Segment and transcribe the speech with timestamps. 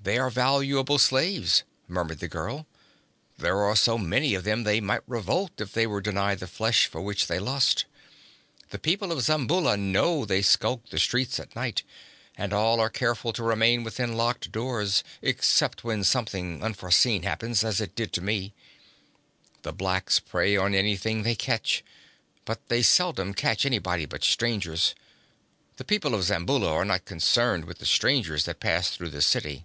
[0.00, 2.66] 'They are valuable slaves,' murmured the girl.
[3.36, 6.86] 'There are so many of them they might revolt if they were denied the flesh
[6.86, 7.84] for which they lust.
[8.70, 11.82] The people of Zamboula know they skulk the streets at night,
[12.38, 17.78] and all are careful to remain within locked doors, except when something unforeseen happens, as
[17.78, 18.54] it did to me.
[19.60, 21.84] The blacks prey on anything they catch,
[22.46, 24.94] but they seldom catch anybody but strangers.
[25.76, 29.64] The people of Zamboula are not concerned with the strangers that pass through the city.